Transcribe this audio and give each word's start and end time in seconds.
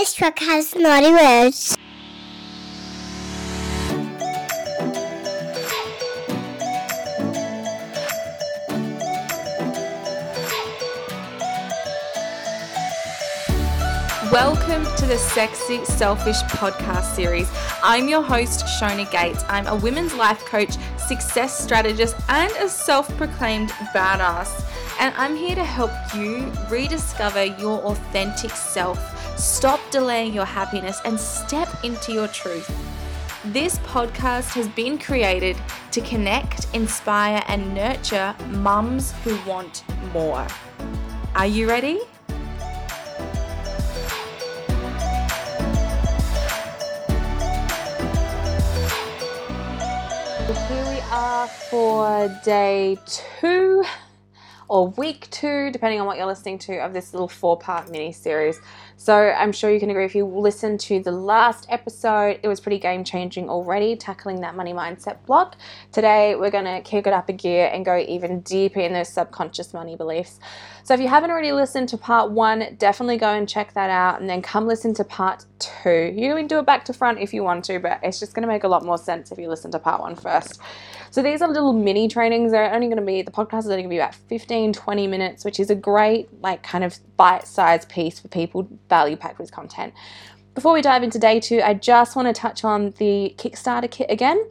This 0.00 0.14
truck 0.14 0.38
has 0.38 0.74
naughty 0.74 1.12
words. 1.12 1.76
Welcome 14.32 14.84
to 14.94 15.06
the 15.06 15.18
Sexy 15.18 15.84
Selfish 15.84 16.40
podcast 16.42 17.16
series. 17.16 17.50
I'm 17.82 18.08
your 18.08 18.22
host, 18.22 18.64
Shona 18.64 19.10
Gates. 19.10 19.42
I'm 19.48 19.66
a 19.66 19.74
women's 19.74 20.14
life 20.14 20.44
coach, 20.44 20.76
success 20.98 21.58
strategist, 21.58 22.14
and 22.28 22.52
a 22.52 22.68
self 22.68 23.08
proclaimed 23.16 23.70
badass. 23.92 24.64
And 25.00 25.12
I'm 25.16 25.34
here 25.34 25.56
to 25.56 25.64
help 25.64 25.90
you 26.14 26.48
rediscover 26.70 27.44
your 27.44 27.80
authentic 27.80 28.52
self, 28.52 29.36
stop 29.36 29.80
delaying 29.90 30.32
your 30.32 30.44
happiness, 30.44 31.00
and 31.04 31.18
step 31.18 31.68
into 31.82 32.12
your 32.12 32.28
truth. 32.28 32.70
This 33.46 33.78
podcast 33.78 34.50
has 34.50 34.68
been 34.68 34.96
created 34.96 35.56
to 35.90 36.00
connect, 36.02 36.72
inspire, 36.72 37.42
and 37.48 37.74
nurture 37.74 38.36
mums 38.50 39.10
who 39.24 39.36
want 39.44 39.82
more. 40.12 40.46
Are 41.34 41.46
you 41.46 41.68
ready? 41.68 42.02
Are 51.10 51.48
for 51.48 52.28
day 52.44 52.96
two 53.04 53.82
or 54.68 54.86
week 54.90 55.28
two, 55.30 55.72
depending 55.72 56.00
on 56.00 56.06
what 56.06 56.16
you're 56.16 56.26
listening 56.26 56.56
to, 56.56 56.78
of 56.78 56.92
this 56.92 57.12
little 57.12 57.26
four 57.26 57.58
part 57.58 57.90
mini 57.90 58.12
series. 58.12 58.60
So 58.96 59.12
I'm 59.12 59.50
sure 59.50 59.72
you 59.72 59.80
can 59.80 59.90
agree 59.90 60.04
if 60.04 60.14
you 60.14 60.24
listen 60.24 60.78
to 60.78 61.02
the 61.02 61.10
last 61.10 61.66
episode, 61.68 62.38
it 62.44 62.46
was 62.46 62.60
pretty 62.60 62.78
game 62.78 63.02
changing 63.02 63.48
already, 63.48 63.96
tackling 63.96 64.40
that 64.42 64.54
money 64.54 64.72
mindset 64.72 65.16
block. 65.26 65.56
Today, 65.90 66.36
we're 66.36 66.52
going 66.52 66.66
to 66.66 66.80
kick 66.82 67.08
it 67.08 67.12
up 67.12 67.28
a 67.28 67.32
gear 67.32 67.68
and 67.72 67.84
go 67.84 67.98
even 67.98 68.42
deeper 68.42 68.78
in 68.78 68.92
those 68.92 69.08
subconscious 69.08 69.74
money 69.74 69.96
beliefs. 69.96 70.38
So 70.84 70.94
if 70.94 71.00
you 71.00 71.08
haven't 71.08 71.32
already 71.32 71.50
listened 71.50 71.88
to 71.88 71.98
part 71.98 72.30
one, 72.30 72.76
definitely 72.78 73.16
go 73.16 73.30
and 73.30 73.48
check 73.48 73.74
that 73.74 73.90
out 73.90 74.20
and 74.20 74.30
then 74.30 74.42
come 74.42 74.68
listen 74.68 74.94
to 74.94 75.02
part 75.02 75.44
two. 75.60 76.12
You 76.14 76.34
can 76.34 76.46
do 76.46 76.58
it 76.58 76.66
back 76.66 76.84
to 76.86 76.92
front 76.92 77.18
if 77.20 77.32
you 77.32 77.42
want 77.42 77.64
to, 77.66 77.78
but 77.78 78.00
it's 78.02 78.18
just 78.18 78.34
going 78.34 78.42
to 78.42 78.48
make 78.48 78.64
a 78.64 78.68
lot 78.68 78.84
more 78.84 78.98
sense 78.98 79.30
if 79.30 79.38
you 79.38 79.48
listen 79.48 79.70
to 79.72 79.78
part 79.78 80.00
one 80.00 80.16
first. 80.16 80.60
So 81.10 81.22
these 81.22 81.42
are 81.42 81.48
little 81.48 81.72
mini 81.72 82.08
trainings. 82.08 82.52
They're 82.52 82.72
only 82.72 82.86
going 82.86 82.98
to 82.98 83.04
be, 83.04 83.22
the 83.22 83.30
podcast 83.30 83.60
is 83.60 83.66
only 83.66 83.82
going 83.82 83.90
to 83.90 83.94
be 83.94 83.98
about 83.98 84.14
15, 84.14 84.72
20 84.72 85.06
minutes, 85.06 85.44
which 85.44 85.60
is 85.60 85.70
a 85.70 85.74
great, 85.74 86.28
like, 86.42 86.62
kind 86.62 86.84
of 86.84 86.98
bite 87.16 87.46
sized 87.46 87.88
piece 87.88 88.20
for 88.20 88.28
people 88.28 88.68
value 88.88 89.16
packed 89.16 89.38
with 89.38 89.52
content. 89.52 89.92
Before 90.54 90.72
we 90.72 90.82
dive 90.82 91.02
into 91.02 91.18
day 91.18 91.40
two, 91.40 91.60
I 91.62 91.74
just 91.74 92.16
want 92.16 92.26
to 92.26 92.32
touch 92.32 92.64
on 92.64 92.92
the 92.98 93.34
Kickstarter 93.38 93.90
kit 93.90 94.10
again 94.10 94.44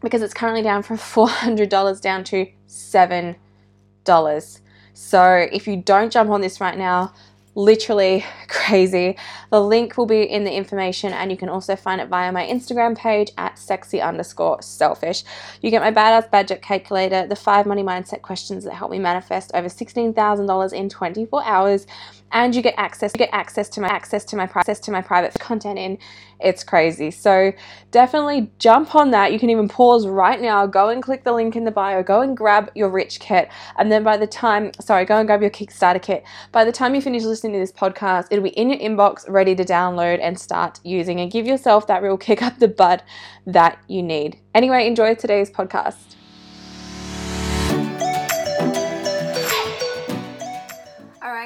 because 0.00 0.22
it's 0.22 0.34
currently 0.34 0.62
down 0.62 0.82
from 0.82 0.96
$400 0.98 2.00
down 2.00 2.24
to 2.24 2.46
$7. 2.68 4.60
So 4.92 5.48
if 5.52 5.66
you 5.66 5.76
don't 5.76 6.12
jump 6.12 6.30
on 6.30 6.40
this 6.40 6.60
right 6.60 6.76
now, 6.76 7.12
literally 7.54 8.24
crazy. 8.48 9.16
The 9.50 9.60
link 9.60 9.96
will 9.96 10.06
be 10.06 10.22
in 10.22 10.44
the 10.44 10.52
information, 10.52 11.12
and 11.12 11.30
you 11.30 11.36
can 11.36 11.48
also 11.48 11.76
find 11.76 12.00
it 12.00 12.08
via 12.08 12.32
my 12.32 12.46
Instagram 12.46 12.96
page 12.96 13.30
at 13.38 13.58
sexy 13.58 14.00
underscore 14.00 14.62
selfish. 14.62 15.24
You 15.62 15.70
get 15.70 15.82
my 15.82 15.92
badass 15.92 16.30
budget 16.30 16.62
calculator, 16.62 17.26
the 17.26 17.36
five 17.36 17.66
money 17.66 17.82
mindset 17.82 18.22
questions 18.22 18.64
that 18.64 18.74
help 18.74 18.90
me 18.90 18.98
manifest 18.98 19.50
over 19.54 19.68
$16,000 19.68 20.72
in 20.72 20.88
24 20.88 21.44
hours 21.44 21.86
and 22.32 22.54
you 22.54 22.62
get 22.62 22.74
access 22.76 23.12
you 23.14 23.18
get 23.18 23.30
access 23.32 23.68
to 23.68 23.80
my 23.80 23.88
access 23.88 24.24
to 24.24 24.36
my 24.36 24.44
access 24.44 24.80
to 24.80 24.90
my 24.90 25.02
private 25.02 25.34
content 25.38 25.78
in 25.78 25.98
it's 26.42 26.64
crazy. 26.64 27.10
So 27.10 27.52
definitely 27.90 28.50
jump 28.58 28.94
on 28.94 29.10
that. 29.10 29.32
You 29.32 29.38
can 29.38 29.50
even 29.50 29.68
pause 29.68 30.06
right 30.06 30.40
now. 30.40 30.66
Go 30.66 30.88
and 30.88 31.02
click 31.02 31.24
the 31.24 31.32
link 31.32 31.56
in 31.56 31.64
the 31.64 31.70
bio. 31.70 32.02
Go 32.02 32.20
and 32.20 32.36
grab 32.36 32.70
your 32.74 32.90
rich 32.90 33.20
kit. 33.20 33.48
And 33.78 33.90
then 33.90 34.02
by 34.02 34.16
the 34.16 34.26
time 34.26 34.72
sorry 34.80 35.04
go 35.04 35.18
and 35.18 35.26
grab 35.26 35.42
your 35.42 35.50
kickstarter 35.50 36.02
kit. 36.02 36.24
By 36.52 36.64
the 36.64 36.72
time 36.72 36.94
you 36.94 37.00
finish 37.00 37.22
listening 37.22 37.54
to 37.54 37.58
this 37.58 37.72
podcast 37.72 38.28
it'll 38.30 38.44
be 38.44 38.50
in 38.50 38.70
your 38.70 38.78
inbox 38.78 39.28
ready 39.28 39.54
to 39.54 39.64
download 39.64 40.20
and 40.20 40.38
start 40.38 40.80
using. 40.84 41.20
And 41.20 41.30
give 41.30 41.46
yourself 41.46 41.86
that 41.86 42.02
real 42.02 42.16
kick 42.16 42.42
up 42.42 42.58
the 42.58 42.68
butt 42.68 43.02
that 43.46 43.78
you 43.88 44.02
need. 44.02 44.38
Anyway 44.54 44.86
enjoy 44.86 45.14
today's 45.14 45.50
podcast 45.50 46.16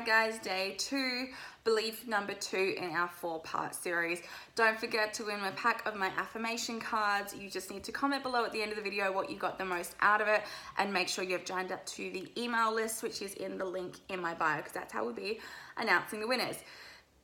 guys, 0.04 0.38
day 0.38 0.74
two, 0.76 1.28
belief 1.64 2.06
number 2.06 2.34
two 2.34 2.74
in 2.76 2.90
our 2.90 3.08
four 3.08 3.40
part 3.40 3.74
series. 3.74 4.20
Don't 4.54 4.78
forget 4.78 5.14
to 5.14 5.24
win 5.24 5.40
my 5.40 5.50
pack 5.52 5.86
of 5.88 5.96
my 5.96 6.08
affirmation 6.18 6.78
cards. 6.78 7.34
You 7.34 7.48
just 7.48 7.70
need 7.70 7.84
to 7.84 7.92
comment 7.92 8.22
below 8.22 8.44
at 8.44 8.52
the 8.52 8.60
end 8.60 8.70
of 8.70 8.76
the 8.76 8.82
video 8.82 9.10
what 9.12 9.30
you 9.30 9.38
got 9.38 9.56
the 9.56 9.64
most 9.64 9.94
out 10.00 10.20
of 10.20 10.28
it 10.28 10.42
and 10.76 10.92
make 10.92 11.08
sure 11.08 11.24
you've 11.24 11.46
joined 11.46 11.72
up 11.72 11.86
to 11.86 12.10
the 12.10 12.30
email 12.36 12.74
list, 12.74 13.02
which 13.02 13.22
is 13.22 13.32
in 13.34 13.56
the 13.56 13.64
link 13.64 13.94
in 14.10 14.20
my 14.20 14.34
bio, 14.34 14.58
because 14.58 14.72
that's 14.72 14.92
how 14.92 15.04
we'll 15.04 15.14
be 15.14 15.40
announcing 15.78 16.20
the 16.20 16.28
winners. 16.28 16.56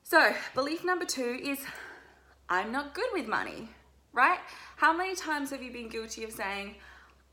So, 0.02 0.32
belief 0.54 0.82
number 0.82 1.04
two 1.04 1.38
is 1.42 1.58
I'm 2.48 2.72
not 2.72 2.94
good 2.94 3.08
with 3.12 3.28
money, 3.28 3.68
right? 4.14 4.38
How 4.76 4.97
many 4.97 5.14
times 5.14 5.50
have 5.50 5.62
you 5.62 5.70
been 5.70 5.91
guilty 5.91 6.24
of 6.24 6.32
saying, 6.32 6.76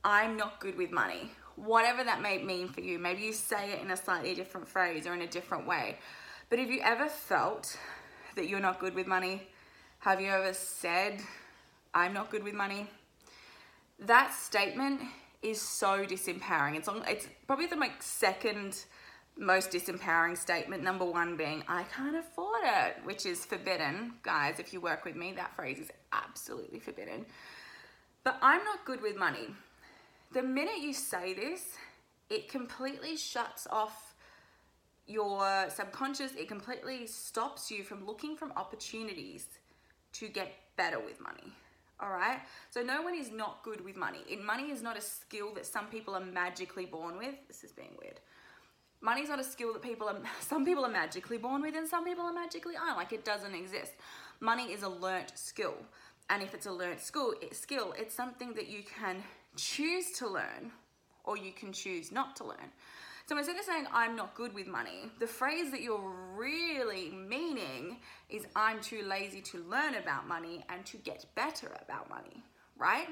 I'm 0.03 0.35
not 0.35 0.59
good 0.59 0.77
with 0.77 0.91
money? 0.91 1.31
Whatever 1.57 2.03
that 2.03 2.22
may 2.22 2.38
mean 2.38 2.69
for 2.69 2.81
you. 2.81 3.00
Maybe 3.00 3.23
you 3.23 3.34
say 3.34 3.73
it 3.73 3.81
in 3.81 3.91
a 3.91 3.97
slightly 3.97 4.34
different 4.34 4.68
phrase 4.68 5.06
or 5.06 5.13
in 5.13 5.22
a 5.22 5.28
different 5.28 5.68
way. 5.68 5.97
But 6.50 6.59
have 6.59 6.69
you 6.69 6.79
ever 6.81 7.09
felt 7.09 7.78
that 8.35 8.47
you're 8.47 8.62
not 8.62 8.79
good 8.79 8.95
with 8.95 9.07
money? 9.07 9.47
Have 10.00 10.22
you 10.22 10.29
ever 10.29 10.53
said, 10.53 11.19
I'm 11.94 12.13
not 12.13 12.29
good 12.29 12.44
with 12.44 12.53
money? 12.53 12.88
That 14.00 14.34
statement 14.34 15.01
is 15.41 15.59
so 15.59 16.06
disempowering. 16.06 16.75
It's 16.75 16.88
on, 16.88 17.03
it's 17.07 17.28
probably 17.47 17.66
the 17.66 17.75
like 17.75 18.01
second 18.01 18.85
most 19.35 19.72
disempowering 19.72 20.38
statement. 20.38 20.84
Number 20.84 21.06
one 21.06 21.35
being, 21.35 21.63
I 21.68 21.84
can't 21.84 22.16
afford 22.16 22.62
it, 22.63 22.97
which 23.03 23.25
is 23.25 23.44
forbidden. 23.45 24.13
Guys, 24.22 24.59
if 24.59 24.74
you 24.74 24.79
work 24.79 25.06
with 25.06 25.16
me, 25.16 25.34
that 25.34 25.56
phrase 25.56 25.79
is 25.79 25.89
absolutely 26.13 26.79
forbidden. 26.79 27.25
But 28.24 28.38
I'm 28.41 28.63
not 28.63 28.85
good 28.85 29.01
with 29.01 29.18
money 29.18 29.47
the 30.31 30.43
minute 30.43 30.79
you 30.81 30.93
say 30.93 31.33
this, 31.33 31.73
it 32.29 32.49
completely 32.49 33.15
shuts 33.15 33.67
off 33.71 34.15
your 35.07 35.69
subconscious, 35.69 36.33
it 36.35 36.47
completely 36.47 37.07
stops 37.07 37.71
you 37.71 37.83
from 37.83 38.05
looking 38.05 38.35
from 38.35 38.51
opportunities 38.57 39.47
to 40.13 40.27
get 40.27 40.53
better 40.75 40.99
with 40.99 41.19
money. 41.21 41.53
All 41.99 42.09
right. 42.09 42.39
So 42.69 42.81
no 42.81 43.01
one 43.01 43.15
is 43.15 43.31
not 43.31 43.63
good 43.63 43.83
with 43.83 43.95
money. 43.95 44.19
And 44.31 44.45
money 44.45 44.69
is 44.69 44.83
not 44.83 44.97
a 44.97 45.01
skill 45.01 45.53
that 45.55 45.65
some 45.65 45.88
people 45.88 46.13
are 46.15 46.23
magically 46.23 46.85
born 46.85 47.17
with. 47.17 47.35
This 47.47 47.63
is 47.63 47.71
being 47.71 47.95
weird. 47.99 48.19
Money 49.01 49.21
is 49.21 49.29
not 49.29 49.39
a 49.39 49.44
skill 49.44 49.73
that 49.73 49.81
people 49.81 50.07
are. 50.07 50.17
Some 50.41 50.65
people 50.65 50.83
are 50.83 50.91
magically 50.91 51.38
born 51.38 51.61
with, 51.61 51.75
and 51.75 51.88
some 51.88 52.03
people 52.03 52.25
are 52.25 52.33
magically 52.33 52.75
aren't. 52.75 52.97
Like 52.97 53.13
it 53.13 53.23
doesn't 53.23 53.53
exist. 53.53 53.94
Money 54.39 54.73
is 54.73 54.81
a 54.81 54.89
learnt 54.89 55.38
skill, 55.38 55.75
and 56.31 56.41
if 56.41 56.55
it's 56.55 56.65
a 56.65 56.71
learnt 56.71 56.99
skill, 56.99 57.35
skill, 57.51 57.94
it's 57.95 58.15
something 58.15 58.53
that 58.55 58.67
you 58.67 58.81
can 58.81 59.23
choose 59.57 60.12
to 60.19 60.28
learn 60.28 60.72
or 61.23 61.38
you 61.38 61.51
can 61.51 61.73
choose 61.73 62.12
not 62.12 62.35
to 62.38 62.45
learn. 62.45 62.72
So 63.28 63.38
instead 63.38 63.57
of 63.57 63.66
saying, 63.66 63.88
I'm 63.91 64.16
not 64.16 64.35
good 64.35 64.53
with 64.53 64.68
money, 64.68 65.12
the 65.19 65.28
phrase 65.28 65.69
that 65.72 65.81
you're 65.81 66.13
really 66.38 67.09
meaning 67.09 67.97
is, 68.29 68.45
I'm 68.56 68.79
too 68.79 69.03
lazy 69.03 69.41
to 69.41 69.57
learn 69.63 69.95
about 69.95 70.25
money 70.25 70.63
and 70.69 70.85
to 70.85 70.97
get 70.97 71.25
better 71.35 71.69
about 71.84 72.09
money, 72.09 72.41
right? 72.78 73.07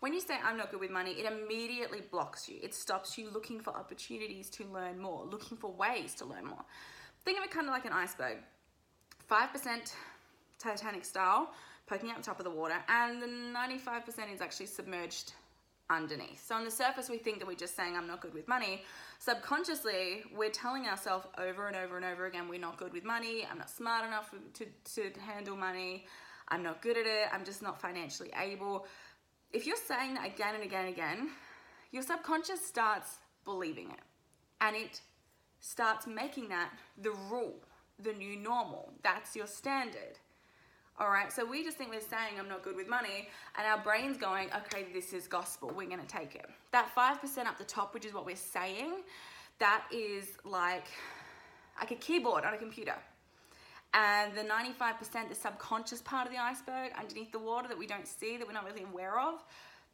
When 0.00 0.12
you 0.12 0.20
say, 0.20 0.34
I'm 0.44 0.58
not 0.58 0.70
good 0.70 0.80
with 0.80 0.90
money, 0.90 1.12
it 1.12 1.24
immediately 1.24 2.02
blocks 2.10 2.50
you. 2.50 2.56
It 2.62 2.74
stops 2.74 3.16
you 3.16 3.30
looking 3.32 3.60
for 3.60 3.70
opportunities 3.74 4.50
to 4.50 4.64
learn 4.64 5.00
more, 5.00 5.24
looking 5.24 5.56
for 5.56 5.72
ways 5.72 6.14
to 6.16 6.26
learn 6.26 6.44
more. 6.44 6.62
Think 7.24 7.38
of 7.38 7.44
it 7.44 7.50
kind 7.50 7.66
of 7.66 7.72
like 7.72 7.86
an 7.86 7.92
iceberg 7.92 8.36
5% 9.30 9.92
Titanic 10.58 11.04
style, 11.06 11.50
poking 11.86 12.10
out 12.10 12.18
the 12.18 12.22
top 12.22 12.38
of 12.38 12.44
the 12.44 12.50
water, 12.50 12.76
and 12.88 13.22
the 13.22 13.26
95% 13.26 14.34
is 14.34 14.42
actually 14.42 14.66
submerged 14.66 15.32
underneath. 15.90 16.44
So 16.46 16.54
on 16.54 16.64
the 16.64 16.70
surface, 16.70 17.08
we 17.08 17.18
think 17.18 17.38
that 17.38 17.46
we're 17.46 17.54
just 17.54 17.76
saying, 17.76 17.96
I'm 17.96 18.06
not 18.06 18.20
good 18.20 18.34
with 18.34 18.48
money. 18.48 18.82
Subconsciously, 19.18 20.22
we're 20.34 20.50
telling 20.50 20.86
ourselves 20.86 21.26
over 21.38 21.66
and 21.68 21.76
over 21.76 21.96
and 21.96 22.04
over 22.04 22.26
again, 22.26 22.48
we're 22.48 22.60
not 22.60 22.76
good 22.76 22.92
with 22.92 23.04
money. 23.04 23.46
I'm 23.50 23.58
not 23.58 23.70
smart 23.70 24.06
enough 24.06 24.34
to, 24.54 24.66
to 24.94 25.20
handle 25.20 25.56
money. 25.56 26.06
I'm 26.48 26.62
not 26.62 26.82
good 26.82 26.96
at 26.96 27.06
it. 27.06 27.28
I'm 27.32 27.44
just 27.44 27.62
not 27.62 27.80
financially 27.80 28.30
able. 28.38 28.86
If 29.52 29.66
you're 29.66 29.76
saying 29.76 30.14
that 30.14 30.26
again 30.26 30.54
and 30.54 30.64
again 30.64 30.86
and 30.86 30.94
again, 30.94 31.30
your 31.90 32.02
subconscious 32.02 32.64
starts 32.64 33.18
believing 33.44 33.90
it. 33.90 34.00
And 34.60 34.76
it 34.76 35.00
starts 35.60 36.06
making 36.06 36.48
that 36.48 36.70
the 37.00 37.12
rule, 37.30 37.60
the 37.98 38.12
new 38.12 38.36
normal. 38.36 38.92
That's 39.02 39.36
your 39.36 39.46
standard. 39.46 40.18
All 40.96 41.10
right, 41.10 41.32
so 41.32 41.44
we 41.44 41.64
just 41.64 41.76
think 41.76 41.90
we're 41.90 42.00
saying 42.00 42.38
I'm 42.38 42.48
not 42.48 42.62
good 42.62 42.76
with 42.76 42.88
money, 42.88 43.28
and 43.58 43.66
our 43.66 43.82
brain's 43.82 44.16
going, 44.16 44.48
okay, 44.56 44.86
this 44.94 45.12
is 45.12 45.26
gospel, 45.26 45.72
we're 45.74 45.88
gonna 45.88 46.04
take 46.06 46.36
it. 46.36 46.46
That 46.70 46.94
5% 46.96 47.46
up 47.46 47.58
the 47.58 47.64
top, 47.64 47.94
which 47.94 48.04
is 48.04 48.14
what 48.14 48.24
we're 48.24 48.36
saying, 48.36 49.02
that 49.58 49.86
is 49.92 50.38
like, 50.44 50.86
like 51.80 51.90
a 51.90 51.96
keyboard 51.96 52.44
on 52.44 52.54
a 52.54 52.58
computer. 52.58 52.94
And 53.92 54.36
the 54.36 54.42
95%, 54.42 55.28
the 55.28 55.34
subconscious 55.34 56.00
part 56.00 56.28
of 56.28 56.32
the 56.32 56.38
iceberg 56.38 56.92
underneath 56.96 57.32
the 57.32 57.40
water 57.40 57.66
that 57.66 57.78
we 57.78 57.88
don't 57.88 58.06
see, 58.06 58.36
that 58.36 58.46
we're 58.46 58.52
not 58.52 58.64
really 58.64 58.84
aware 58.84 59.18
of, 59.18 59.42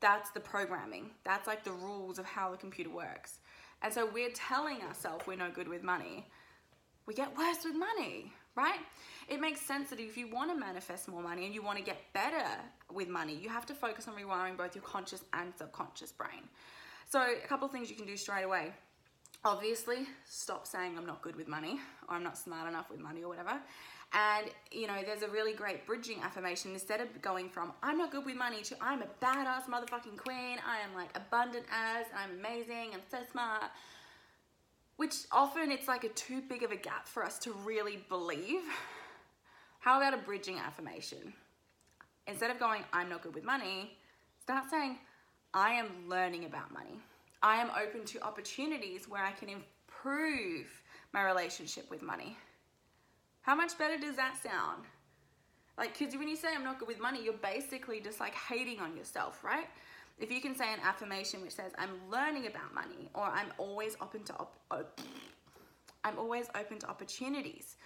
that's 0.01 0.31
the 0.33 0.41
programming. 0.41 1.13
That's 1.25 1.47
like 1.47 1.65
the 1.65 1.73
rules 1.73 2.19
of 2.19 2.27
how 2.27 2.51
the 2.51 2.59
computer 2.59 2.91
works. 2.91 3.41
And 3.81 3.91
so 3.91 4.05
we're 4.07 4.33
telling 4.35 4.83
ourselves 4.83 5.27
we're 5.27 5.37
no 5.37 5.51
good 5.51 5.69
with 5.69 5.83
money. 5.83 6.27
We 7.07 7.15
get 7.15 7.35
worse 7.39 7.65
with 7.65 7.75
money, 7.75 8.35
right? 8.57 8.81
It 9.29 9.41
makes 9.41 9.61
sense 9.61 9.91
that 9.91 10.01
if 10.01 10.17
you 10.17 10.29
want 10.29 10.51
to 10.51 10.59
manifest 10.59 11.09
more 11.09 11.23
money 11.23 11.47
and 11.47 11.55
you 11.55 11.63
want 11.63 11.79
to 11.79 11.85
get 11.85 11.99
better 12.13 12.45
with 12.93 13.09
money, 13.09 13.35
you 13.35 13.49
have 13.49 13.67
to 13.67 13.75
focus 13.75 14.09
on 14.09 14.15
rewiring 14.15 14.57
both 14.57 14.75
your 14.75 14.83
conscious 14.83 15.23
and 15.33 15.53
subconscious 15.57 16.13
brain. 16.13 16.49
So, 17.09 17.21
a 17.21 17.47
couple 17.47 17.67
of 17.67 17.73
things 17.73 17.91
you 17.91 17.97
can 17.97 18.07
do 18.07 18.17
straight 18.17 18.45
away. 18.45 18.73
Obviously, 19.45 20.07
stop 20.29 20.67
saying 20.67 20.99
I'm 20.99 21.07
not 21.07 21.23
good 21.23 21.35
with 21.35 21.49
money 21.49 21.81
or 22.09 22.17
I'm 22.17 22.23
not 22.23 22.37
smart 22.37 22.69
enough 22.69 22.91
with 22.91 23.01
money 23.01 23.23
or 23.23 23.29
whatever. 23.29 23.59
And 24.13 24.47
you 24.73 24.87
know, 24.87 24.99
there's 25.07 25.23
a 25.23 25.29
really 25.29 25.53
great 25.55 25.87
bridging 25.87 26.21
affirmation. 26.21 26.73
Instead 26.73 27.01
of 27.01 27.23
going 27.23 27.49
from 27.49 27.73
I'm 27.83 27.97
not 27.97 28.11
good 28.11 28.27
with 28.27 28.37
money 28.37 28.63
to 28.63 28.77
I'm 28.81 29.03
a 29.03 29.07
badass 29.23 29.65
motherfucking 29.65 30.19
queen, 30.19 30.59
I 30.67 30.79
am 30.85 30.95
like 30.95 31.17
abundant 31.17 31.65
as, 31.73 32.07
I'm 32.17 32.39
amazing, 32.39 32.91
I'm 32.93 33.03
so 33.11 33.19
smart. 33.31 33.71
Which 35.01 35.25
often 35.33 35.71
it's 35.71 35.89
like 35.89 36.05
a 36.05 36.11
too 36.11 36.43
big 36.43 36.63
of 36.63 36.73
a 36.73 36.77
gap 36.77 37.09
for 37.09 37.25
us 37.25 37.39
to 37.39 37.53
really 37.65 38.05
believe. 38.11 38.61
How 39.79 39.97
about 39.97 40.13
a 40.13 40.19
bridging 40.19 40.59
affirmation? 40.59 41.33
Instead 42.27 42.51
of 42.51 42.59
going, 42.59 42.85
I'm 42.93 43.09
not 43.09 43.23
good 43.23 43.35
with 43.35 43.43
money, 43.43 43.97
start 44.43 44.65
saying, 44.69 44.99
I 45.55 45.71
am 45.71 45.87
learning 46.07 46.45
about 46.45 46.71
money. 46.75 47.01
I 47.43 47.63
am 47.63 47.71
open 47.83 48.05
to 48.05 48.23
opportunities 48.23 49.09
where 49.09 49.25
I 49.25 49.33
can 49.33 49.49
improve 49.49 50.67
my 51.15 51.25
relationship 51.25 51.91
with 51.91 52.03
money. 52.03 52.37
How 53.41 53.55
much 53.55 53.79
better 53.79 53.97
does 53.97 54.17
that 54.17 54.37
sound? 54.43 54.85
Like, 55.79 55.99
because 55.99 56.15
when 56.15 56.29
you 56.29 56.37
say 56.37 56.49
I'm 56.55 56.63
not 56.63 56.79
good 56.79 56.89
with 56.89 57.01
money, 57.01 57.25
you're 57.25 57.33
basically 57.33 58.01
just 58.01 58.21
like 58.21 58.35
hating 58.35 58.81
on 58.81 58.95
yourself, 58.99 59.43
right? 59.43 59.69
If 60.21 60.31
you 60.31 60.43
can 60.43 60.55
say 60.55 60.73
an 60.73 60.81
affirmation 60.85 61.41
which 61.41 61.53
says 61.53 61.73
I'm 61.79 61.91
learning 62.11 62.47
about 62.47 62.75
money, 62.75 63.09
or 63.15 63.25
I'm 63.25 63.49
always 63.57 63.97
open 64.03 64.23
to 64.25 64.35
op- 64.35 64.61
op- 64.71 65.01
oh, 65.01 65.05
I'm 66.05 66.19
always 66.19 66.47
open 66.55 66.79
to 66.79 66.89
opportunities 66.89 67.77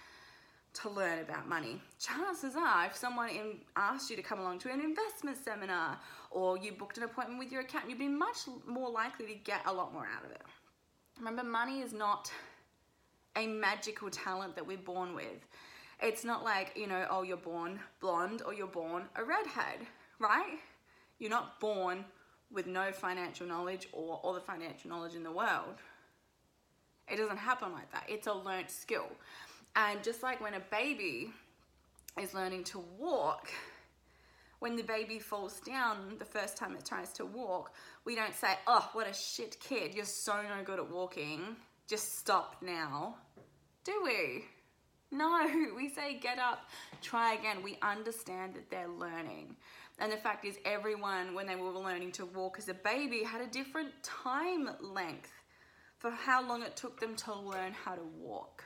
to 0.73 0.89
learn 0.89 1.19
about 1.19 1.47
money. 1.47 1.81
Chances 1.99 2.55
are, 2.57 2.85
if 2.85 2.95
someone 2.95 3.29
in, 3.29 3.57
asked 3.77 4.09
you 4.09 4.15
to 4.17 4.21
come 4.21 4.39
along 4.39 4.59
to 4.59 4.71
an 4.71 4.81
investment 4.81 5.37
seminar 5.37 5.97
or 6.31 6.57
you 6.57 6.73
booked 6.73 6.97
an 6.97 7.03
appointment 7.03 7.39
with 7.39 7.51
your 7.51 7.61
accountant, 7.61 7.89
you'd 7.89 7.99
be 7.99 8.07
much 8.07 8.39
more 8.67 8.89
likely 8.89 9.25
to 9.27 9.35
get 9.35 9.61
a 9.65 9.73
lot 9.73 9.93
more 9.93 10.05
out 10.05 10.25
of 10.25 10.31
it. 10.31 10.41
Remember, 11.17 11.43
money 11.43 11.79
is 11.81 11.93
not 11.93 12.31
a 13.37 13.47
magical 13.47 14.09
talent 14.09 14.55
that 14.55 14.65
we're 14.65 14.77
born 14.77 15.15
with. 15.15 15.47
It's 16.01 16.25
not 16.25 16.43
like, 16.43 16.73
you 16.75 16.87
know, 16.87 17.05
oh, 17.09 17.23
you're 17.23 17.37
born 17.37 17.79
blonde 18.01 18.41
or 18.45 18.53
you're 18.53 18.67
born 18.67 19.03
a 19.15 19.23
redhead, 19.23 19.87
right? 20.19 20.59
You're 21.19 21.29
not 21.29 21.59
born 21.61 22.03
with 22.51 22.67
no 22.67 22.91
financial 22.91 23.47
knowledge 23.47 23.87
or 23.91 24.19
all 24.23 24.33
the 24.33 24.39
financial 24.39 24.89
knowledge 24.89 25.15
in 25.15 25.23
the 25.23 25.31
world. 25.31 25.75
It 27.11 27.17
doesn't 27.17 27.37
happen 27.37 27.71
like 27.71 27.91
that. 27.91 28.05
It's 28.07 28.27
a 28.27 28.33
learnt 28.33 28.71
skill. 28.71 29.07
And 29.75 30.03
just 30.03 30.23
like 30.23 30.41
when 30.41 30.53
a 30.53 30.61
baby 30.71 31.31
is 32.19 32.33
learning 32.33 32.63
to 32.65 32.83
walk, 32.97 33.49
when 34.59 34.75
the 34.75 34.83
baby 34.83 35.19
falls 35.19 35.59
down 35.59 36.15
the 36.17 36.25
first 36.25 36.57
time 36.57 36.75
it 36.75 36.85
tries 36.85 37.11
to 37.13 37.25
walk, 37.25 37.73
we 38.05 38.15
don't 38.15 38.33
say, 38.33 38.53
oh, 38.67 38.89
what 38.93 39.07
a 39.07 39.13
shit 39.13 39.59
kid, 39.59 39.93
you're 39.93 40.05
so 40.05 40.41
no 40.41 40.63
good 40.63 40.79
at 40.79 40.89
walking, 40.89 41.57
just 41.87 42.17
stop 42.17 42.55
now 42.61 43.15
do 43.85 44.01
we? 44.03 44.43
No, 45.11 45.47
we 45.77 45.89
say 45.89 46.19
get 46.19 46.39
up, 46.39 46.67
try 47.01 47.35
again. 47.35 47.63
We 47.63 47.77
understand 47.81 48.55
that 48.55 48.69
they're 48.69 48.89
learning. 48.89 49.55
And 49.99 50.11
the 50.11 50.17
fact 50.17 50.43
is, 50.43 50.57
everyone, 50.65 51.33
when 51.33 51.47
they 51.47 51.55
were 51.55 51.71
learning 51.71 52.11
to 52.13 52.25
walk 52.25 52.57
as 52.57 52.67
a 52.67 52.73
baby, 52.73 53.23
had 53.23 53.41
a 53.41 53.47
different 53.47 53.91
time 54.03 54.69
length 54.81 55.31
for 55.99 56.11
how 56.11 56.45
long 56.45 56.61
it 56.63 56.75
took 56.75 56.99
them 56.99 57.15
to 57.15 57.33
learn 57.33 57.71
how 57.71 57.95
to 57.95 58.03
walk. 58.19 58.63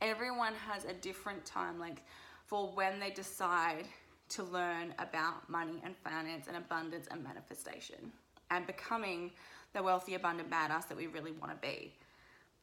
Everyone 0.00 0.54
has 0.68 0.84
a 0.84 0.94
different 0.94 1.44
time 1.44 1.78
length 1.78 2.02
for 2.46 2.68
when 2.68 2.98
they 3.00 3.10
decide 3.10 3.84
to 4.30 4.42
learn 4.42 4.94
about 4.98 5.48
money 5.48 5.80
and 5.84 5.94
finance 5.96 6.46
and 6.48 6.56
abundance 6.56 7.06
and 7.10 7.22
manifestation 7.22 8.10
and 8.50 8.66
becoming 8.66 9.30
the 9.74 9.82
wealthy, 9.82 10.14
abundant 10.14 10.50
badass 10.50 10.88
that 10.88 10.96
we 10.96 11.06
really 11.06 11.32
want 11.32 11.52
to 11.52 11.66
be. 11.66 11.92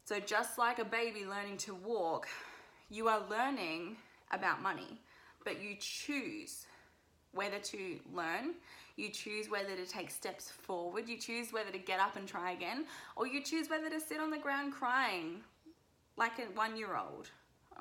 So, 0.06 0.20
just 0.20 0.58
like 0.58 0.80
a 0.80 0.86
baby 0.86 1.26
learning 1.26 1.58
to 1.58 1.76
walk, 1.76 2.28
you 2.90 3.08
are 3.08 3.24
learning 3.30 3.98
about 4.32 4.62
money, 4.62 5.00
but 5.44 5.62
you 5.62 5.76
choose 5.80 6.66
whether 7.34 7.60
to 7.60 8.00
learn, 8.14 8.54
you 8.98 9.10
choose 9.10 9.50
whether 9.50 9.76
to 9.76 9.86
take 9.86 10.12
steps 10.12 10.50
forward, 10.50 11.08
you 11.08 11.18
choose 11.18 11.54
whether 11.54 11.72
to 11.72 11.78
get 11.78 12.00
up 12.00 12.16
and 12.16 12.28
try 12.28 12.52
again, 12.52 12.86
or 13.16 13.28
you 13.28 13.42
choose 13.42 13.70
whether 13.70 13.90
to 13.90 14.00
sit 14.00 14.20
on 14.20 14.30
the 14.30 14.38
ground 14.38 14.74
crying 14.74 15.42
like 16.18 16.34
a 16.40 16.44
one 16.56 16.78
year 16.78 16.96
old. 16.96 17.30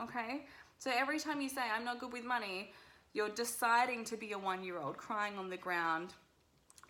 Okay? 0.00 0.47
So, 0.79 0.91
every 0.94 1.19
time 1.19 1.41
you 1.41 1.49
say, 1.49 1.62
I'm 1.75 1.85
not 1.85 2.00
good 2.00 2.12
with 2.12 2.25
money, 2.25 2.73
you're 3.12 3.29
deciding 3.29 4.05
to 4.06 4.17
be 4.17 4.32
a 4.32 4.38
one 4.38 4.64
year 4.64 4.79
old 4.79 4.97
crying 4.97 5.37
on 5.37 5.50
the 5.50 5.56
ground, 5.56 6.14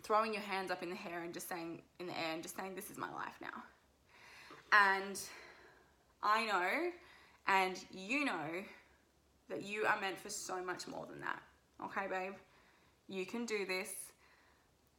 throwing 0.03 0.33
your 0.33 0.43
hands 0.43 0.71
up 0.71 0.83
in 0.83 0.89
the 0.89 0.97
air 1.11 1.23
and 1.23 1.33
just 1.33 1.49
saying 1.49 1.81
in 1.99 2.07
the 2.07 2.17
air 2.17 2.33
and 2.33 2.43
just 2.43 2.55
saying, 2.55 2.75
This 2.75 2.89
is 2.89 2.97
my 2.97 3.11
life 3.13 3.37
now. 3.41 3.63
And 4.71 5.19
I 6.23 6.45
know, 6.45 6.91
and 7.47 7.77
you 7.91 8.23
know, 8.23 8.63
that 9.49 9.63
you 9.63 9.85
are 9.85 9.99
meant 9.99 10.17
for 10.17 10.29
so 10.29 10.63
much 10.63 10.87
more 10.87 11.05
than 11.09 11.19
that. 11.19 11.41
Okay, 11.83 12.07
babe? 12.07 12.33
You 13.07 13.25
can 13.25 13.45
do 13.45 13.65
this. 13.65 13.89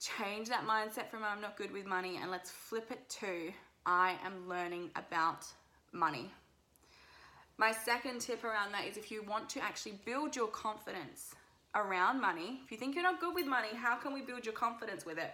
Change 0.01 0.49
that 0.49 0.67
mindset 0.67 1.11
from 1.11 1.23
I'm 1.25 1.41
not 1.41 1.57
good 1.57 1.73
with 1.73 1.87
money 1.87 2.19
and 2.21 2.31
let's 2.31 2.51
flip 2.51 2.91
it 2.91 3.09
to 3.21 3.53
I 3.87 4.17
am 4.25 4.49
learning 4.49 4.91
about 4.97 5.47
money. 5.93 6.31
My 7.59 7.73
second 7.73 8.21
tip 8.21 8.45
around 8.45 8.73
that 8.73 8.87
is 8.87 8.97
if 8.97 9.11
you 9.11 9.23
want 9.23 9.49
to 9.51 9.61
actually 9.63 9.99
build 10.05 10.35
your 10.35 10.49
confidence 10.49 11.35
around 11.75 12.21
money, 12.21 12.61
if 12.65 12.71
you 12.71 12.77
think 12.77 12.95
you're 12.95 13.05
not 13.05 13.21
good 13.21 13.35
with 13.35 13.47
money, 13.47 13.69
how 13.75 13.97
can 13.97 14.13
we 14.13 14.23
build 14.23 14.45
your 14.45 14.55
confidence 14.55 15.07
with 15.07 15.19
it? 15.19 15.33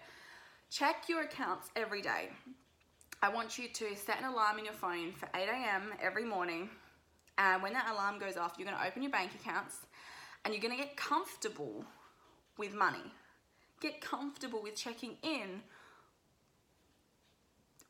Check 0.70 1.08
your 1.08 1.22
accounts 1.22 1.70
every 1.76 2.02
day. 2.02 2.28
I 3.22 3.30
want 3.30 3.58
you 3.58 3.68
to 3.68 3.96
set 3.96 4.18
an 4.18 4.26
alarm 4.26 4.58
in 4.58 4.64
your 4.64 4.74
phone 4.74 5.12
for 5.12 5.28
8 5.34 5.48
a.m. 5.48 5.92
every 6.00 6.24
morning. 6.24 6.68
And 7.36 7.62
when 7.62 7.72
that 7.72 7.90
alarm 7.90 8.18
goes 8.18 8.36
off, 8.36 8.54
you're 8.58 8.66
going 8.66 8.78
to 8.78 8.86
open 8.86 9.02
your 9.02 9.12
bank 9.12 9.30
accounts 9.40 9.76
and 10.44 10.52
you're 10.52 10.62
going 10.62 10.76
to 10.76 10.82
get 10.82 10.96
comfortable 10.96 11.84
with 12.58 12.74
money. 12.74 13.12
Get 13.80 14.00
comfortable 14.00 14.62
with 14.62 14.74
checking 14.74 15.16
in 15.22 15.62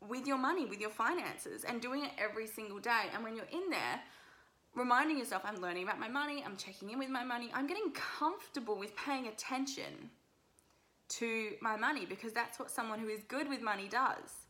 with 0.07 0.27
your 0.27 0.39
money, 0.39 0.65
with 0.67 0.81
your 0.81 0.91
finances, 0.91 1.65
and 1.65 1.81
doing 1.81 2.05
it 2.05 2.13
every 2.19 2.47
single 2.47 2.79
day. 2.79 3.07
And 3.15 3.25
when 3.25 3.35
you're 3.35 3.47
in 3.51 3.71
there, 3.71 4.01
reminding 4.75 5.19
yourself, 5.19 5.43
I'm 5.45 5.61
learning 5.61 5.85
about 5.85 5.99
my 5.99 6.09
money, 6.09 6.43
I'm 6.45 6.57
checking 6.57 6.91
in 6.91 6.99
with 6.99 7.09
my 7.09 7.25
money, 7.25 7.51
I'm 7.53 7.67
getting 7.67 7.91
comfortable 7.93 8.79
with 8.79 8.95
paying 8.97 9.27
attention 9.27 10.11
to 11.09 11.53
my 11.61 11.77
money 11.77 12.05
because 12.07 12.33
that's 12.33 12.59
what 12.59 12.71
someone 12.71 12.99
who 12.99 13.09
is 13.09 13.23
good 13.29 13.49
with 13.49 13.63
money 13.63 13.89
does. 13.89 14.47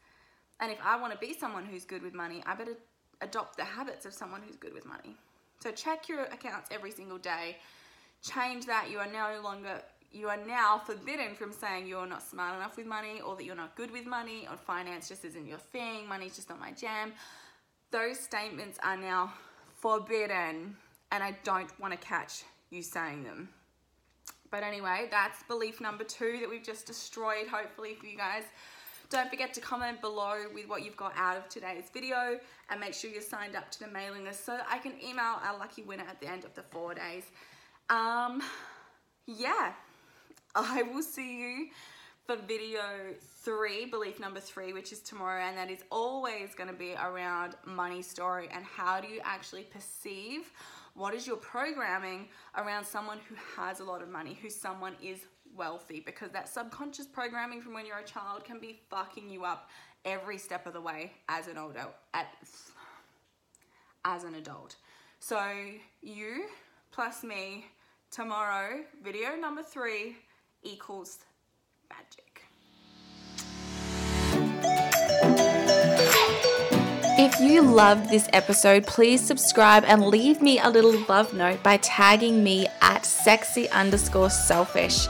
And 0.60 0.72
if 0.72 0.78
I 0.84 1.00
want 1.00 1.12
to 1.12 1.18
be 1.18 1.38
someone 1.38 1.64
who's 1.64 1.84
good 1.84 2.02
with 2.02 2.14
money, 2.14 2.42
I 2.44 2.54
better 2.56 2.76
adopt 3.20 3.56
the 3.56 3.64
habits 3.64 4.06
of 4.06 4.12
someone 4.12 4.42
who's 4.44 4.56
good 4.56 4.75
with 4.75 4.84
money. 4.84 5.16
So 5.60 5.70
check 5.70 6.08
your 6.08 6.25
accounts 6.25 6.68
every 6.70 6.90
single 6.90 7.18
day. 7.18 7.56
Change 8.22 8.66
that. 8.66 8.90
You 8.90 8.98
are 8.98 9.10
no 9.10 9.40
longer 9.42 9.82
you 10.12 10.28
are 10.28 10.38
now 10.46 10.78
forbidden 10.78 11.34
from 11.34 11.52
saying 11.52 11.86
you're 11.86 12.06
not 12.06 12.22
smart 12.22 12.56
enough 12.56 12.76
with 12.76 12.86
money 12.86 13.20
or 13.20 13.36
that 13.36 13.44
you're 13.44 13.54
not 13.54 13.76
good 13.76 13.90
with 13.90 14.06
money 14.06 14.46
or 14.50 14.56
finance 14.56 15.08
just 15.08 15.24
isn't 15.24 15.46
your 15.46 15.58
thing, 15.58 16.08
money's 16.08 16.36
just 16.36 16.48
not 16.48 16.58
my 16.58 16.72
jam. 16.72 17.12
Those 17.90 18.18
statements 18.18 18.78
are 18.82 18.96
now 18.96 19.32
forbidden 19.76 20.76
and 21.12 21.22
I 21.22 21.36
don't 21.44 21.78
want 21.80 21.92
to 21.92 21.98
catch 21.98 22.44
you 22.70 22.82
saying 22.82 23.24
them. 23.24 23.48
But 24.50 24.62
anyway, 24.62 25.08
that's 25.10 25.42
belief 25.44 25.80
number 25.80 26.04
two 26.04 26.38
that 26.40 26.48
we've 26.48 26.62
just 26.62 26.86
destroyed, 26.86 27.46
hopefully, 27.50 27.94
for 27.94 28.06
you 28.06 28.16
guys. 28.16 28.44
Don't 29.10 29.30
forget 29.30 29.54
to 29.54 29.60
comment 29.60 30.00
below 30.00 30.36
with 30.54 30.68
what 30.68 30.84
you've 30.84 30.96
got 30.96 31.12
out 31.16 31.36
of 31.36 31.48
today's 31.48 31.84
video 31.92 32.38
and 32.70 32.80
make 32.80 32.92
sure 32.92 33.10
you're 33.10 33.22
signed 33.22 33.56
up 33.56 33.70
to 33.70 33.80
the 33.80 33.88
mailing 33.88 34.24
list 34.24 34.44
so 34.44 34.58
I 34.70 34.78
can 34.78 34.92
email 35.02 35.36
our 35.42 35.58
lucky 35.58 35.82
winner 35.82 36.04
at 36.08 36.20
the 36.20 36.26
end 36.26 36.44
of 36.44 36.54
the 36.54 36.62
four 36.62 36.94
days. 36.94 37.24
Um, 37.88 38.42
yeah, 39.26 39.72
I 40.66 40.82
will 40.82 41.02
see 41.02 41.38
you 41.40 41.68
for 42.26 42.34
video 42.34 42.80
three, 43.42 43.86
belief 43.86 44.18
number 44.18 44.40
three, 44.40 44.72
which 44.72 44.92
is 44.92 44.98
tomorrow, 44.98 45.40
and 45.40 45.56
that 45.56 45.70
is 45.70 45.84
always 45.90 46.52
going 46.56 46.68
to 46.68 46.74
be 46.74 46.94
around 46.94 47.54
money 47.64 48.02
story 48.02 48.48
and 48.52 48.64
how 48.64 49.00
do 49.00 49.06
you 49.06 49.20
actually 49.22 49.62
perceive 49.62 50.50
what 50.94 51.14
is 51.14 51.28
your 51.28 51.36
programming 51.36 52.26
around 52.56 52.84
someone 52.84 53.18
who 53.28 53.36
has 53.56 53.78
a 53.78 53.84
lot 53.84 54.02
of 54.02 54.08
money, 54.08 54.36
who 54.42 54.50
someone 54.50 54.94
is 55.00 55.20
wealthy 55.56 56.00
because 56.04 56.30
that 56.32 56.48
subconscious 56.48 57.06
programming 57.06 57.62
from 57.62 57.72
when 57.72 57.86
you're 57.86 57.98
a 57.98 58.04
child 58.04 58.44
can 58.44 58.58
be 58.58 58.80
fucking 58.90 59.30
you 59.30 59.44
up 59.44 59.70
every 60.04 60.38
step 60.38 60.66
of 60.66 60.72
the 60.72 60.80
way 60.80 61.12
as 61.28 61.46
an 61.46 61.52
adult 61.56 61.94
as 64.04 64.24
an 64.24 64.34
adult. 64.34 64.74
So 65.20 65.40
you 66.02 66.46
plus 66.90 67.22
me 67.22 67.66
tomorrow, 68.10 68.80
video 69.04 69.36
number 69.36 69.62
three 69.62 70.16
equals 70.62 71.18
magic. 71.88 72.42
If 77.20 77.40
you 77.40 77.62
loved 77.62 78.10
this 78.10 78.28
episode, 78.32 78.86
please 78.86 79.20
subscribe 79.20 79.84
and 79.84 80.06
leave 80.06 80.40
me 80.40 80.58
a 80.58 80.68
little 80.68 80.98
love 81.08 81.34
note 81.34 81.62
by 81.62 81.78
tagging 81.78 82.42
me 82.44 82.66
at 82.80 83.04
sexy 83.04 83.68
underscore 83.70 84.30
selfish. 84.30 85.08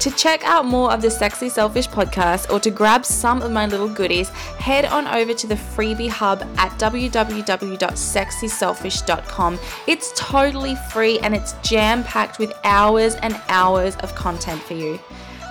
To 0.00 0.10
check 0.10 0.44
out 0.44 0.66
more 0.66 0.92
of 0.92 1.00
the 1.02 1.10
Sexy 1.10 1.48
Selfish 1.48 1.88
podcast 1.88 2.52
or 2.52 2.60
to 2.60 2.70
grab 2.70 3.04
some 3.04 3.42
of 3.42 3.50
my 3.50 3.66
little 3.66 3.88
goodies, 3.88 4.28
head 4.28 4.84
on 4.84 5.08
over 5.08 5.34
to 5.34 5.46
the 5.46 5.54
freebie 5.54 6.08
hub 6.08 6.42
at 6.58 6.70
www.sexyselfish.com. 6.78 9.58
It's 9.86 10.12
totally 10.14 10.74
free 10.92 11.18
and 11.20 11.34
it's 11.34 11.54
jam 11.62 12.04
packed 12.04 12.38
with 12.38 12.52
hours 12.64 13.14
and 13.16 13.40
hours 13.48 13.96
of 13.96 14.14
content 14.14 14.62
for 14.62 14.74
you. 14.74 15.00